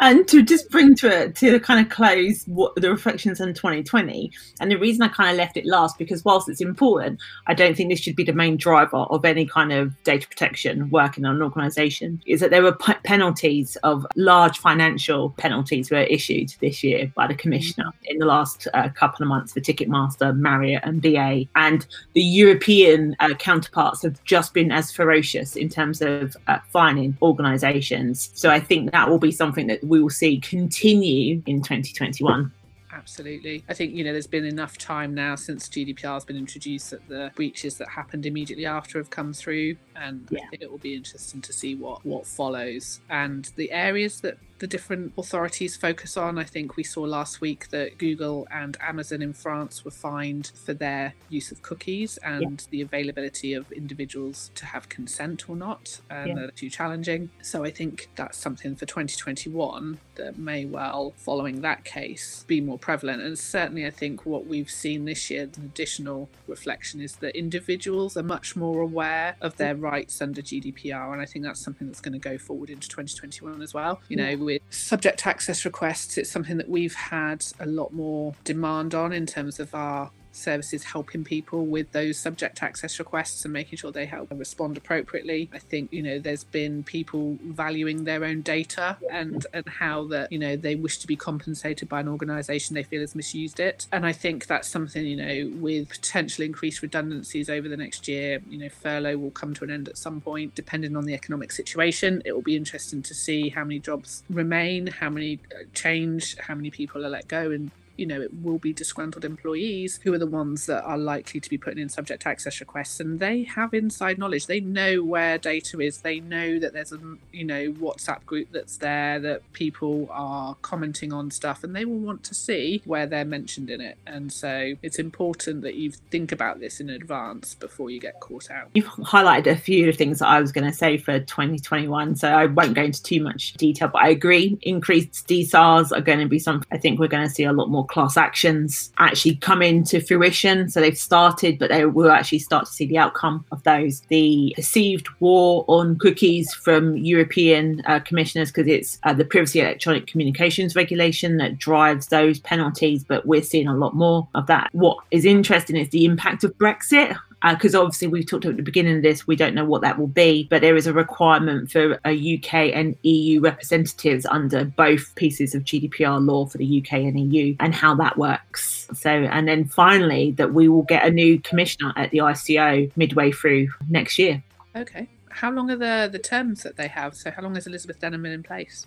And 0.01 0.29
to 0.29 0.43
just 0.43 0.71
bring 0.71 0.95
to 0.97 1.09
it 1.09 1.35
to 1.37 1.59
kind 1.61 1.85
of 1.85 1.91
close 1.91 2.45
what 2.45 2.75
the 2.77 2.91
reflections 2.91 3.41
on 3.41 3.55
2020, 3.55 4.31
and 4.61 4.71
the 4.71 4.77
reason 4.77 5.03
I 5.03 5.09
kind 5.09 5.31
of 5.31 5.37
left 5.37 5.57
it 5.57 5.67
last 5.67 5.99
because 5.99 6.25
whilst 6.25 6.49
it's 6.49 6.61
important, 6.61 7.21
I 7.47 7.55
don't 7.55 7.77
think 7.77 7.91
this 7.91 8.01
should 8.01 8.15
be 8.15 8.25
the 8.25 8.33
main 8.33 8.57
driver 8.57 8.97
of 8.97 9.25
any 9.25 9.47
kind 9.47 9.73
of 9.73 10.01
data 10.05 10.29
protection 10.29 10.91
work 10.91 11.19
in 11.19 11.25
an 11.25 11.43
organisation. 11.43 12.23
Is 12.27 12.41
that 12.41 12.51
there 12.51 12.63
were 12.63 12.75
p- 12.75 12.95
penalties 13.05 13.77
of 13.83 14.07
large 14.17 14.59
financial 14.59 15.31
penalties 15.31 15.91
were 15.91 16.03
issued 16.03 16.55
this 16.61 16.85
year 16.85 17.11
by 17.15 17.27
the 17.27 17.35
commissioner 17.35 17.91
in 18.05 18.19
the 18.19 18.27
last 18.27 18.69
uh, 18.75 18.89
couple 18.91 19.25
of 19.25 19.29
months 19.29 19.53
for 19.53 19.61
Ticketmaster, 19.61 20.37
Marriott, 20.37 20.83
and 20.85 21.03
BA, 21.03 21.45
and 21.57 21.87
the 22.15 22.23
European 22.23 23.17
uh, 23.21 23.35
counterparts 23.35 24.03
have 24.03 24.23
just 24.25 24.55
been 24.55 24.71
as 24.71 24.93
ferocious 24.93 25.28
in 25.35 25.69
terms 25.69 26.01
of 26.01 26.37
uh, 26.47 26.59
fining 26.69 27.17
organisations. 27.23 28.31
So 28.35 28.51
I 28.51 28.61
think 28.61 28.93
that 28.93 29.09
will 29.09 29.19
be 29.19 29.33
something 29.33 29.67
that 29.69 29.83
we 29.85 30.01
will 30.01 30.11
see 30.11 30.41
continue 30.41 31.43
in 31.47 31.63
2021. 31.63 32.53
Absolutely. 32.91 33.63
I 33.69 33.75
think, 33.75 33.95
you 33.95 34.03
know, 34.03 34.13
there's 34.13 34.27
been 34.27 34.45
enough 34.45 34.77
time 34.77 35.15
now 35.15 35.37
since 35.37 35.69
GDPR 35.69 36.15
has 36.15 36.25
been 36.25 36.37
introduced 36.37 36.91
that 36.91 37.07
the 37.09 37.31
breaches 37.37 37.77
that 37.79 37.89
happened 37.89 38.27
immediately 38.27 38.67
after 38.67 38.99
have 38.99 39.11
come 39.11 39.33
through. 39.33 39.77
And 39.95 40.27
Yeah. 40.31 40.41
I 40.45 40.49
think 40.49 40.63
it 40.63 40.71
will 40.71 40.79
be 40.79 40.95
interesting 40.95 41.41
to 41.43 41.53
see 41.53 41.75
what, 41.75 42.05
what 42.05 42.27
follows. 42.27 43.01
And 43.09 43.51
the 43.57 43.71
areas 43.71 44.21
that 44.23 44.39
the 44.59 44.67
different 44.67 45.13
authorities 45.17 45.77
focus 45.77 46.17
on, 46.17 46.39
I 46.39 46.45
think 46.45 46.77
we 46.77 46.83
saw 46.83 47.03
last 47.03 47.41
week 47.41 47.69
that 47.71 47.99
Google 47.99 48.47
and 48.51 48.77
Amazon 48.81 49.23
in 49.23 49.33
France 49.33 49.85
were 49.85 49.91
fined 49.91 50.51
for 50.65 50.75
their 50.75 51.15
use 51.29 51.53
of 51.53 51.63
cookies 51.63 52.19
and 52.19 52.67
the 52.71 52.81
availability 52.81 53.55
of 53.55 53.71
individuals 53.73 54.51
to 54.57 54.67
have 54.67 54.89
consent 54.89 55.49
or 55.49 55.57
not. 55.57 56.01
And 56.11 56.29
Yeah. 56.29 56.35
they're 56.35 56.51
too 56.51 56.71
challenging. 56.71 57.31
So 57.43 57.65
I 57.65 57.71
think 57.71 58.09
that's 58.17 58.37
something 58.37 58.75
for 58.75 58.87
2021 58.87 59.99
that 60.17 60.39
may 60.39 60.65
well, 60.65 61.15
following 61.17 61.61
that 61.61 61.85
case, 61.85 62.45
be 62.49 62.61
more 62.61 62.79
prevalent. 62.79 63.23
And 63.23 63.39
certainly, 63.39 63.87
I 63.87 63.91
think 63.91 64.27
what 64.27 64.47
we've 64.47 64.71
seen 64.71 65.05
this 65.05 65.31
year, 65.31 65.45
an 65.45 65.65
additional 65.65 66.29
reflection, 66.47 67.01
is 67.01 67.17
that 67.17 67.37
individuals 67.37 68.17
are 68.17 68.23
much 68.23 68.57
more 68.57 68.81
aware 68.81 69.37
of 69.41 69.57
their 69.57 69.77
rights 69.77 70.21
under 70.21 70.43
GDPR. 70.43 71.13
And 71.13 71.23
I 71.23 71.27
think 71.27 71.45
that's 71.45 71.61
something 71.61 71.87
that's 71.87 72.01
going 72.01 72.15
to 72.15 72.19
go 72.19 72.39
forward 72.39 72.71
into 72.71 72.89
2021 72.89 73.63
as 73.63 73.73
well. 73.73 74.01
You 74.09 74.17
know, 74.17 74.37
with 74.49 74.63
subject 74.71 75.27
access 75.27 75.67
requests, 75.67 76.17
it's 76.17 76.31
something 76.31 76.57
that 76.57 76.71
we've 76.71 76.95
had 76.95 77.45
a 77.61 77.67
lot 77.67 77.93
more 77.93 78.35
demand 78.45 78.95
on 78.95 79.13
in 79.13 79.27
terms 79.27 79.61
of 79.61 79.75
our 79.75 80.11
services 80.33 80.85
helping 80.85 81.25
people 81.25 81.67
with 81.67 81.93
those 81.93 82.19
subject 82.19 82.63
access 82.63 82.99
requests 82.99 83.45
and 83.45 83.53
making 83.53 83.79
sure 83.79 83.91
they 83.91 84.07
help 84.07 84.29
respond 84.31 84.77
appropriately. 84.77 85.49
I 85.53 85.59
think, 85.59 85.93
you 85.93 86.03
know, 86.03 86.19
there's 86.19 86.45
been 86.45 86.83
people 86.83 87.39
valuing 87.45 88.05
their 88.05 88.25
own 88.25 88.43
data 88.43 88.97
and, 89.11 89.47
and 89.53 89.69
how 89.69 90.05
that, 90.09 90.31
you 90.33 90.39
know, 90.39 90.57
they 90.57 90.75
wish 90.75 90.99
to 90.99 91.07
be 91.07 91.17
compensated 91.17 91.89
by 91.89 92.01
an 92.01 92.09
organization 92.09 92.75
they 92.75 92.83
feel 92.83 93.01
has 93.01 93.15
misused 93.15 93.61
it. 93.61 93.87
And 93.93 94.07
I 94.07 94.13
think 94.13 94.47
that's 94.47 94.69
something, 94.69 95.05
you 95.05 95.17
know, 95.17 95.53
with 95.61 95.89
potential 95.89 96.45
increased 96.45 96.83
redundancies 96.83 97.51
over 97.51 97.69
the 97.69 97.77
next 97.77 98.09
year, 98.09 98.41
you 98.49 98.59
know, 98.59 98.69
furlough 98.69 99.17
will 99.17 99.31
come 99.31 99.55
to 99.55 99.65
an 99.65 99.71
end 99.71 99.89
at 99.89 99.99
some 99.99 100.21
point, 100.21 100.55
depending 100.55 100.97
on 100.97 101.05
the 101.05 101.15
economic 101.15 101.53
situation. 101.53 102.23
It 102.25 102.33
will 102.33 102.43
be 102.43 102.57
interesting 102.57 103.03
to 103.03 103.15
see 103.15 103.49
how 103.49 103.65
many 103.65 103.79
jobs 103.79 104.23
remain, 104.31 104.87
how 104.87 105.11
many 105.11 105.41
uh, 105.53 105.65
change, 105.75 106.37
how 106.39 106.55
many 106.55 106.71
people 106.71 107.05
are 107.05 107.09
let 107.09 107.29
go 107.29 107.51
and 107.51 107.71
you 107.99 108.07
know, 108.07 108.21
it 108.21 108.31
will 108.43 108.59
be 108.59 108.73
disgruntled 108.73 109.25
employees 109.25 109.99
who 110.03 110.13
are 110.15 110.19
the 110.19 110.27
ones 110.27 110.67
that 110.67 110.85
are 110.85 110.97
likely 110.97 111.41
to 111.41 111.51
be 111.51 111.59
putting 111.59 111.81
in 111.81 111.89
subject 111.89 112.27
access 112.27 112.61
requests. 112.61 113.01
And 113.01 113.19
they 113.19 113.43
have 113.43 113.75
inside 113.75 114.19
knowledge. 114.19 114.47
They 114.47 114.61
know 114.61 115.03
where 115.03 115.37
data 115.37 115.81
is. 115.81 115.99
They 115.99 116.21
know 116.21 116.59
that 116.61 116.73
there's 116.73 116.93
a, 116.93 116.99
you 117.33 117.45
know, 117.45 117.73
WhatsApp 117.73 118.25
group 118.25 118.49
that's 118.53 118.77
there 118.77 119.19
that 119.21 119.53
people 119.53 120.09
are 120.13 120.55
commenting 120.63 121.13
on 121.13 121.31
stuff 121.31 121.65
and 121.65 121.75
they 121.75 121.85
will 121.85 121.99
want 121.99 122.23
to 122.25 122.35
see 122.35 122.81
where 122.85 123.07
they're 123.07 123.25
mentioned 123.25 123.69
in 123.69 123.81
it. 123.81 123.99
And 124.07 124.33
so 124.33 124.75
it's 124.83 124.99
important 124.99 125.63
that 125.63 125.75
you 125.75 125.91
think 125.91 126.31
about 126.31 126.61
this 126.61 126.81
in 126.81 126.91
advance 126.91 127.55
before 127.57 127.91
you 127.91 127.99
get 127.99 128.21
caught 128.21 128.51
out. 128.51 128.69
You've 128.75 128.87
highlighted 128.87 129.49
a 129.49 129.57
few 129.57 129.89
of 129.89 129.97
things 129.97 130.21
that 130.21 130.29
I 130.29 130.41
was 130.41 130.53
going 130.53 130.71
to 130.71 130.73
say 130.73 130.99
for 130.99 131.19
2021, 131.19 132.15
so 132.15 132.29
I 132.29 132.47
won't 132.47 132.75
go 132.75 132.83
into 132.83 133.03
too 133.03 133.23
much 133.23 133.55
detail, 133.55 133.89
but 133.89 134.03
I 134.03 134.11
agree. 134.11 134.57
Increased 134.63 135.27
DSARs 135.27 135.91
are 135.91 136.01
going 136.01 136.21
to 136.21 136.29
be 136.29 136.39
something 136.39 136.69
I 136.71 136.79
think 136.79 137.01
we're 137.01 137.09
going 137.09 137.27
to 137.27 137.35
see 137.35 137.45
a 137.45 137.53
lot 137.53 137.71
more 137.71 137.87
class 137.89 138.17
actions 138.17 138.93
actually 138.99 139.37
come 139.37 139.63
into 139.63 140.01
fruition. 140.01 140.69
So 140.69 140.81
they've 140.81 140.97
started, 140.97 141.59
but 141.59 141.71
they 141.71 141.85
will 141.87 142.11
actually 142.11 142.39
start 142.41 142.67
to 142.67 142.73
see 142.73 142.87
the 142.87 142.99
outcome 142.99 143.45
of 143.53 143.63
those. 143.65 144.01
The 144.09 144.53
perceived 144.57 145.09
war 145.21 145.65
on 145.69 145.99
cookies 145.99 146.53
from 146.55 146.97
European 146.97 147.83
uh, 147.87 148.01
commissioners, 148.01 148.51
because 148.51 148.69
it's 148.69 148.99
uh, 149.05 149.13
the 149.13 149.25
Privacy 149.25 149.61
Electronic 149.61 150.07
Communications 150.07 150.77
Regulation 150.77 151.37
that 151.39 151.59
drives 151.59 152.09
those 152.09 152.39
penalties, 152.41 153.05
but 153.05 153.27
we're 153.27 153.43
seeing 153.43 153.69
a 153.69 153.77
lot 153.77 153.95
more 153.95 154.29
of 154.35 154.47
that. 154.47 154.69
What 154.73 154.99
is 155.11 155.25
interesting 155.25 155.77
is 155.77 155.89
the 155.91 156.05
impact 156.05 156.45
of 156.45 156.57
Brexit 156.59 157.17
because 157.43 157.75
uh, 157.75 157.83
obviously 157.83 158.09
we've 158.09 158.27
talked 158.27 158.45
at 158.45 158.57
the 158.57 158.63
beginning 158.63 158.97
of 158.97 159.03
this, 159.03 159.27
we 159.27 159.37
don't 159.37 159.55
know 159.55 159.65
what 159.65 159.83
that 159.83 159.99
will 159.99 160.09
be, 160.09 160.47
but 160.51 160.61
there 160.61 160.77
is 160.77 160.87
a 160.87 160.93
requirement 160.93 161.71
for 161.71 161.99
a 162.05 162.37
UK 162.37 162.55
and 162.75 162.97
EU 163.03 163.41
representatives 163.41 164.27
under 164.27 164.65
both 164.65 165.15
pieces 165.15 165.55
of 165.55 165.63
GDPR 165.63 166.25
law 166.25 166.47
for 166.47 166.59
the 166.59 166.83
UK 166.83 166.95
and 166.95 167.33
EU 167.33 167.55
and 167.61 167.75
how 167.75 167.95
that 167.97 168.19
works. 168.19 168.89
So, 168.95 169.11
and 169.11 169.47
then 169.47 169.67
finally, 169.67 170.33
that 170.33 170.53
we 170.53 170.69
will 170.69 170.83
get 170.83 171.07
a 171.07 171.11
new 171.11 171.41
commissioner 171.41 171.93
at 171.97 172.11
the 172.11 172.19
ICO 172.19 172.91
midway 172.97 173.31
through 173.31 173.69
next 173.89 174.19
year. 174.19 174.43
Okay. 174.75 175.09
How 175.31 175.53
long 175.53 175.71
are 175.71 175.77
the, 175.77 176.09
the 176.11 176.19
terms 176.19 176.65
that 176.65 176.77
they 176.77 176.89
have? 176.89 177.15
So, 177.15 177.31
how 177.31 177.43
long 177.43 177.55
has 177.55 177.67
Elizabeth 177.67 178.01
Denham 178.01 178.27
in 178.27 178.43
place? 178.43 178.87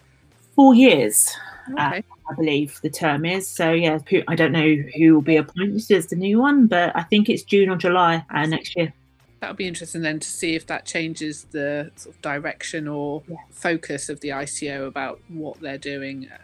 Four 0.62 0.75
years. 0.75 1.27
Okay. 1.72 2.03
I 2.30 2.34
believe 2.36 2.80
the 2.84 2.89
term 2.91 3.25
is. 3.25 3.48
So 3.48 3.72
yeah, 3.72 3.98
I 4.27 4.36
don't 4.36 4.51
know 4.51 4.75
who 4.96 5.15
will 5.15 5.24
be 5.24 5.38
appointed 5.38 5.89
as 5.89 6.06
the 6.06 6.15
new 6.15 6.38
one, 6.39 6.68
but 6.68 6.96
I 6.96 7.01
think 7.01 7.30
it's 7.30 7.41
June 7.41 7.68
or 7.68 7.77
July 7.77 8.24
uh, 8.30 8.46
next 8.46 8.75
year. 8.77 8.94
That'll 9.39 9.56
be 9.56 9.68
interesting 9.68 10.03
then 10.03 10.20
to 10.20 10.27
see 10.27 10.53
if 10.53 10.68
that 10.68 10.86
changes 10.86 11.46
the 11.50 11.89
sort 11.96 12.15
of 12.15 12.22
direction 12.22 12.88
or 12.88 13.24
Yeah. 13.27 13.38
focus 13.50 14.08
of 14.08 14.20
the 14.20 14.30
ICO 14.30 14.86
about 14.86 15.20
what 15.30 15.60
they're 15.62 15.80
doing 15.80 16.27
uh, 16.32 16.38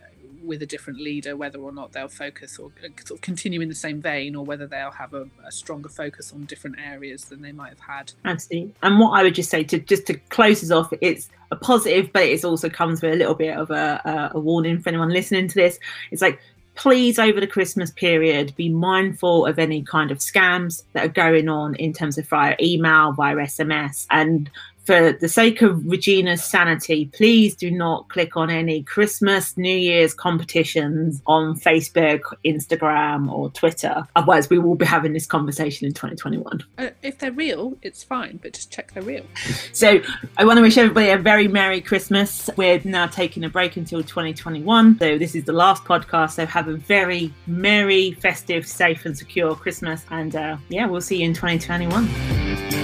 with 0.43 0.61
a 0.61 0.65
different 0.65 0.99
leader, 0.99 1.35
whether 1.35 1.59
or 1.59 1.71
not 1.71 1.91
they'll 1.91 2.07
focus 2.07 2.57
or 2.59 2.71
uh, 2.83 2.87
sort 3.05 3.17
of 3.17 3.21
continue 3.21 3.61
in 3.61 3.69
the 3.69 3.75
same 3.75 4.01
vein, 4.01 4.35
or 4.35 4.45
whether 4.45 4.67
they'll 4.67 4.91
have 4.91 5.13
a, 5.13 5.27
a 5.45 5.51
stronger 5.51 5.89
focus 5.89 6.31
on 6.33 6.45
different 6.45 6.77
areas 6.79 7.25
than 7.25 7.41
they 7.41 7.51
might 7.51 7.69
have 7.69 7.79
had. 7.79 8.13
Absolutely. 8.25 8.73
And 8.83 8.99
what 8.99 9.11
I 9.11 9.23
would 9.23 9.35
just 9.35 9.49
say 9.49 9.63
to 9.65 9.79
just 9.79 10.07
to 10.07 10.15
close 10.29 10.61
this 10.61 10.71
off, 10.71 10.91
it's 11.01 11.29
a 11.51 11.55
positive, 11.55 12.11
but 12.13 12.23
it 12.23 12.43
also 12.43 12.69
comes 12.69 13.01
with 13.01 13.13
a 13.13 13.15
little 13.15 13.35
bit 13.35 13.55
of 13.55 13.71
a, 13.71 14.01
a, 14.33 14.37
a 14.37 14.39
warning 14.39 14.79
for 14.79 14.89
anyone 14.89 15.09
listening 15.09 15.47
to 15.47 15.55
this. 15.55 15.79
It's 16.11 16.21
like, 16.21 16.39
please, 16.75 17.17
over 17.19 17.39
the 17.39 17.47
Christmas 17.47 17.91
period, 17.91 18.55
be 18.55 18.69
mindful 18.69 19.45
of 19.45 19.59
any 19.59 19.81
kind 19.81 20.11
of 20.11 20.19
scams 20.19 20.83
that 20.93 21.05
are 21.05 21.09
going 21.09 21.49
on 21.49 21.75
in 21.75 21.93
terms 21.93 22.17
of 22.17 22.27
via 22.27 22.55
email, 22.61 23.13
via 23.13 23.35
SMS. 23.35 24.05
And 24.09 24.49
for 24.87 25.11
the 25.11 25.27
sake 25.27 25.61
of 25.61 25.85
Regina's 25.85 26.41
sanity, 26.41 27.07
please 27.13 27.57
do 27.57 27.69
not 27.69 28.07
click 28.07 28.37
on 28.37 28.49
any 28.49 28.83
Christmas, 28.83 29.57
New 29.57 29.77
Year's 29.77 30.13
competitions 30.13 31.21
on 31.27 31.59
Facebook, 31.59 32.21
Instagram, 32.45 33.29
or 33.29 33.49
Twitter. 33.51 34.07
Otherwise, 34.15 34.49
we 34.49 34.57
will 34.57 34.75
be 34.75 34.85
having 34.85 35.11
this 35.11 35.25
conversation 35.25 35.85
in 35.85 35.93
2021. 35.93 36.63
Uh, 36.77 36.87
if 37.03 37.19
they're 37.19 37.33
real, 37.33 37.77
it's 37.81 38.01
fine, 38.01 38.39
but 38.41 38.53
just 38.53 38.71
check 38.71 38.93
they're 38.93 39.03
real. 39.03 39.25
So 39.73 40.01
I 40.37 40.45
want 40.45 40.57
to 40.57 40.61
wish 40.61 40.77
everybody 40.77 41.09
a 41.09 41.17
very 41.17 41.47
Merry 41.47 41.81
Christmas. 41.81 42.49
We're 42.55 42.81
now 42.83 43.05
taking 43.05 43.43
a 43.43 43.49
break 43.49 43.75
until 43.75 44.01
2021. 44.01 44.97
So 44.97 45.17
this 45.17 45.35
is 45.35 45.43
the 45.43 45.51
last 45.51 45.83
podcast. 45.83 46.31
So 46.31 46.45
have 46.45 46.67
a 46.67 46.77
very 46.77 47.33
merry, 47.45 48.13
festive, 48.13 48.65
safe, 48.65 49.05
and 49.05 49.15
secure 49.15 49.55
Christmas. 49.55 50.05
And 50.09 50.35
uh, 50.35 50.57
yeah, 50.69 50.87
we'll 50.87 51.01
see 51.01 51.17
you 51.17 51.25
in 51.25 51.33
2021. 51.33 52.76